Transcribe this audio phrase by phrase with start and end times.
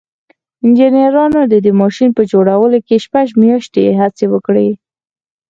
[0.65, 4.69] انجنيرانو د دې ماشين په جوړولو کې شپږ مياشتې هڅې وکړې.